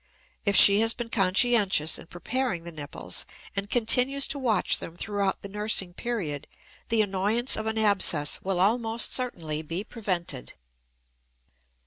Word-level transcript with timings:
If 0.47 0.55
she 0.55 0.79
has 0.79 0.95
been 0.95 1.11
conscientious 1.11 1.99
in 1.99 2.07
preparing 2.07 2.63
the 2.63 2.71
nipples 2.71 3.23
and 3.55 3.69
continues 3.69 4.25
to 4.29 4.39
watch 4.39 4.79
them 4.79 4.95
throughout 4.95 5.43
the 5.43 5.47
nursing 5.47 5.93
period, 5.93 6.47
the 6.89 7.03
annoyance 7.03 7.55
of 7.55 7.67
an 7.67 7.77
abscess 7.77 8.41
will 8.41 8.59
almost 8.59 9.13
certainly 9.13 9.61
be 9.61 9.83
prevented. 9.83 10.53